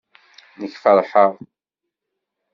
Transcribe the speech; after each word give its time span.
Nekk 0.59 0.75
feṛheɣ. 0.83 1.31